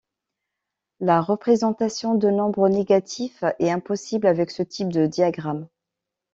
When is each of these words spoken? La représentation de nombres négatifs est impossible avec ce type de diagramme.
La 0.99 1.21
représentation 1.21 2.15
de 2.15 2.31
nombres 2.31 2.67
négatifs 2.69 3.43
est 3.59 3.69
impossible 3.69 4.25
avec 4.25 4.49
ce 4.49 4.63
type 4.63 4.91
de 4.91 5.05
diagramme. 5.05 5.67